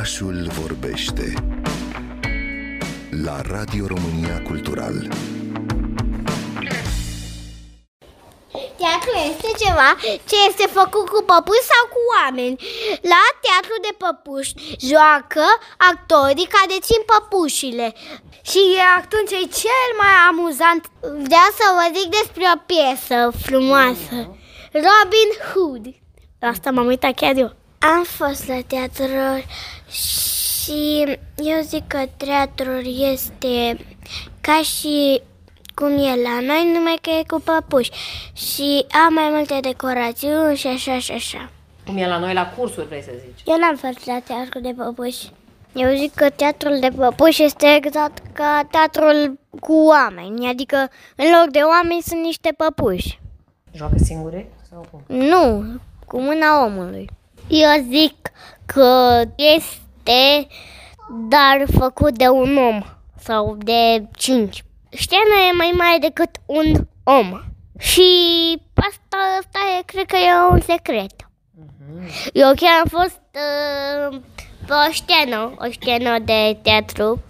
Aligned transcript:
Orașul 0.00 0.50
vorbește 0.60 1.34
la 3.24 3.40
Radio 3.40 3.86
România 3.86 4.42
Cultural. 4.42 4.94
Teatru 8.80 9.12
este 9.30 9.64
ceva 9.64 9.90
ce 10.30 10.36
este 10.48 10.66
făcut 10.78 11.06
cu 11.08 11.22
păpuși 11.30 11.68
sau 11.72 11.84
cu 11.94 12.00
oameni. 12.16 12.56
La 13.12 13.22
teatru 13.44 13.74
de 13.86 13.92
păpuși 14.02 14.52
joacă 14.90 15.46
actorii 15.90 16.52
care 16.54 16.72
dețin 16.74 17.02
păpușile. 17.10 17.94
Și 18.50 18.62
atunci 18.98 19.30
e 19.30 19.54
cel 19.62 19.90
mai 20.02 20.14
amuzant. 20.28 20.82
Vreau 21.00 21.50
să 21.60 21.66
vă 21.78 21.86
zic 21.96 22.08
despre 22.18 22.44
o 22.54 22.56
piesă 22.70 23.18
frumoasă. 23.44 24.16
Robin 24.86 25.30
Hood. 25.48 25.84
La 26.40 26.48
asta 26.48 26.70
m-am 26.70 26.86
uitat 26.86 27.14
chiar 27.14 27.36
eu. 27.36 27.59
Am 27.82 28.04
fost 28.04 28.48
la 28.48 28.60
teatru 28.66 29.44
și 29.90 31.04
eu 31.36 31.60
zic 31.62 31.86
că 31.86 32.04
teatrul 32.16 32.82
este 33.12 33.76
ca 34.40 34.62
și 34.62 35.22
cum 35.74 35.88
e 35.88 36.22
la 36.22 36.40
noi, 36.40 36.72
numai 36.74 36.98
că 37.00 37.10
e 37.10 37.22
cu 37.26 37.40
păpuși 37.44 37.90
și 38.32 38.86
am 39.06 39.14
mai 39.14 39.28
multe 39.30 39.58
decorațiuni 39.60 40.56
și 40.56 40.66
așa 40.66 40.98
și 40.98 41.12
așa. 41.12 41.50
Cum 41.86 41.96
e 41.96 42.06
la 42.06 42.18
noi 42.18 42.34
la 42.34 42.48
cursuri, 42.56 42.86
vrei 42.86 43.02
să 43.02 43.10
zici? 43.24 43.42
Eu 43.44 43.58
n-am 43.58 43.76
fost 43.76 44.06
la 44.06 44.20
teatru 44.26 44.60
de 44.60 44.74
păpuși. 44.76 45.30
Eu 45.74 45.94
zic 45.96 46.14
că 46.14 46.30
teatrul 46.30 46.78
de 46.80 46.88
păpuși 46.96 47.42
este 47.42 47.66
exact 47.74 48.22
ca 48.32 48.68
teatrul 48.70 49.38
cu 49.60 49.72
oameni, 49.72 50.48
adică 50.48 50.76
în 51.16 51.26
loc 51.40 51.50
de 51.50 51.58
oameni 51.58 52.02
sunt 52.02 52.20
niște 52.20 52.54
păpuși. 52.56 53.20
Joacă 53.72 53.94
singure 54.04 54.52
sau 54.70 54.86
cum? 54.90 55.16
Nu, 55.16 55.64
cu 56.06 56.20
mâna 56.20 56.64
omului. 56.64 57.10
Eu 57.50 57.84
zic 57.90 58.30
că 58.66 59.22
este 59.36 60.46
dar 61.28 61.64
făcut 61.78 62.18
de 62.18 62.28
un 62.28 62.56
om 62.56 62.82
sau 63.18 63.56
de 63.58 64.06
cinci. 64.16 64.64
Scena 64.90 65.48
e 65.50 65.56
mai 65.56 65.72
mare 65.76 65.98
decât 66.00 66.30
un 66.46 66.72
om. 67.04 67.40
Și 67.78 68.08
asta, 68.74 69.16
asta 69.40 69.58
e, 69.78 69.82
cred 69.84 70.06
că 70.06 70.16
e 70.16 70.32
un 70.50 70.60
secret. 70.60 71.28
Eu 72.32 72.54
chiar 72.54 72.80
am 72.80 72.88
fost 72.88 73.20
uh, 73.34 74.20
pe 74.66 74.72
o 74.72 74.92
scenă, 74.92 75.54
o 75.58 75.70
scenă 75.70 76.18
de 76.18 76.58
teatru, 76.62 77.22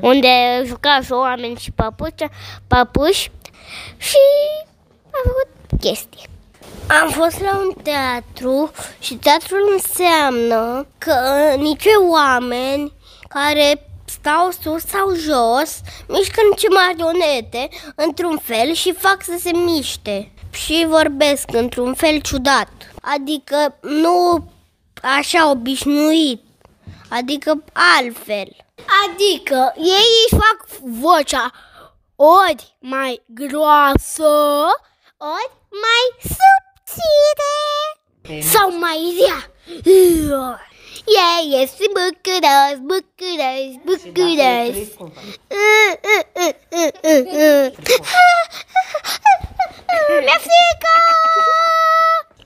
unde 0.00 0.62
jucau 0.64 1.00
și 1.02 1.12
oameni 1.12 1.56
și 1.56 1.70
papuși, 1.70 2.28
papuși 2.66 3.30
și 3.96 4.16
am 5.04 5.22
făcut 5.22 5.80
chestii. 5.80 6.26
Am 6.90 7.10
fost 7.10 7.40
la 7.40 7.58
un 7.58 7.72
teatru 7.82 8.70
și 8.98 9.14
teatrul 9.14 9.70
înseamnă 9.72 10.86
că 10.98 11.54
nici 11.56 11.84
oameni 12.10 12.92
care 13.28 13.90
stau 14.04 14.50
sus 14.62 14.82
sau 14.82 15.14
jos, 15.14 15.80
mișcă 16.08 16.40
niște 16.50 16.68
marionete 16.68 17.68
într-un 17.94 18.38
fel 18.38 18.72
și 18.72 18.92
fac 18.92 19.22
să 19.22 19.36
se 19.40 19.50
miște 19.52 20.32
și 20.50 20.86
vorbesc 20.88 21.44
într-un 21.52 21.94
fel 21.94 22.20
ciudat. 22.20 22.68
Adică 23.00 23.78
nu 23.80 24.50
așa 25.18 25.50
obișnuit, 25.50 26.42
adică 27.08 27.64
altfel. 27.98 28.56
Adică 29.06 29.72
ei 29.76 30.08
își 30.26 30.40
fac 30.40 30.80
vocea 30.80 31.50
ori 32.16 32.76
mai 32.78 33.22
groasă, 33.26 34.28
ori 35.16 35.52
mai 35.70 36.34
subțire 36.94 38.42
sau 38.42 38.78
mai 38.78 39.14
rea. 39.20 39.50
Ei 41.06 41.62
este 41.62 41.84
bucuros, 41.86 42.76
bucuros, 42.80 43.70
bucuros. 43.84 44.70
Trist, 44.74 44.94
cum 44.94 45.08
faci? 45.14 45.38
Mi-e 50.24 50.38
frică! 50.38 50.94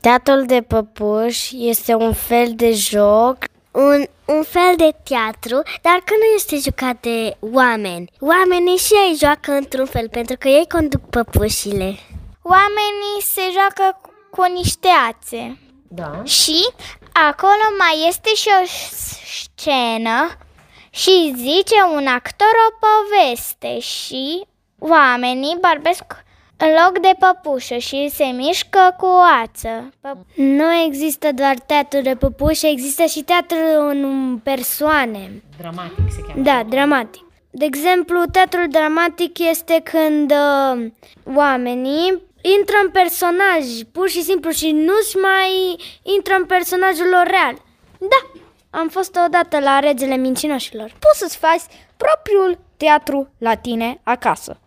Teatrul 0.00 0.44
de 0.46 0.62
păpuși 0.62 1.68
este 1.68 1.94
un 1.94 2.12
fel 2.12 2.52
de 2.54 2.72
joc, 2.72 3.36
un, 3.70 4.06
un 4.24 4.42
fel 4.42 4.74
de 4.76 4.90
teatru, 5.02 5.62
dar 5.82 6.02
că 6.04 6.14
nu 6.18 6.24
este 6.34 6.56
jucat 6.56 7.00
de 7.00 7.36
oameni. 7.40 8.10
Oamenii 8.20 8.76
și 8.76 8.92
ei 8.92 9.16
joacă 9.18 9.52
într-un 9.52 9.86
fel, 9.86 10.08
pentru 10.08 10.36
că 10.38 10.48
ei 10.48 10.66
conduc 10.68 11.00
păpușile. 11.10 11.98
Oamenii 12.42 13.22
se 13.22 13.42
joacă 13.52 14.00
cu- 14.36 14.42
cu 14.42 14.52
niște 14.52 14.88
ațe. 15.08 15.58
Da. 15.88 16.22
Și 16.24 16.66
acolo 17.12 17.66
mai 17.78 18.08
este 18.08 18.28
și 18.34 18.48
o 18.62 18.66
scenă 19.26 20.28
și 20.90 21.32
zice 21.36 21.74
un 21.94 22.06
actor 22.06 22.52
o 22.68 22.86
poveste 22.86 23.78
și 23.78 24.46
oamenii 24.78 25.56
barbesc 25.60 26.04
în 26.56 26.68
loc 26.84 26.98
de 26.98 27.10
păpușă 27.18 27.76
și 27.76 28.08
se 28.14 28.24
mișcă 28.24 28.94
cu 28.98 29.06
o 29.06 29.20
ață. 29.42 29.88
Nu 30.34 30.72
există 30.86 31.32
doar 31.32 31.54
teatru 31.66 32.00
de 32.00 32.14
păpușă, 32.14 32.66
există 32.66 33.04
și 33.04 33.22
teatru 33.22 33.56
în 33.88 34.38
persoane. 34.42 35.42
Dramatic 35.58 36.04
se 36.14 36.20
cheamă. 36.26 36.42
Da, 36.42 36.62
dramatic. 36.68 37.24
De 37.50 37.64
exemplu, 37.64 38.22
teatrul 38.32 38.66
dramatic 38.70 39.38
este 39.38 39.80
când 39.84 40.30
uh, 40.32 40.86
oamenii 41.34 42.22
intră 42.58 42.76
în 42.84 42.90
personaj, 42.90 43.64
pur 43.92 44.08
și 44.08 44.22
simplu, 44.22 44.50
și 44.50 44.70
nu-și 44.70 45.16
mai 45.16 45.76
intră 46.02 46.34
în 46.34 46.44
personajul 46.44 47.08
lor 47.08 47.26
real. 47.26 47.56
Da, 47.98 48.40
am 48.78 48.88
fost 48.88 49.18
odată 49.26 49.58
la 49.58 49.78
Regele 49.78 50.16
Mincinoșilor. 50.16 50.92
Poți 50.98 51.18
să-ți 51.18 51.36
faci 51.36 51.62
propriul 51.96 52.58
teatru 52.76 53.28
la 53.38 53.54
tine 53.54 54.00
acasă. 54.02 54.60